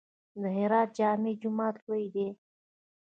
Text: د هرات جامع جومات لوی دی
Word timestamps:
د 0.41 0.43
هرات 0.57 0.89
جامع 0.97 1.33
جومات 1.41 1.75
لوی 1.85 2.05
دی 2.13 2.27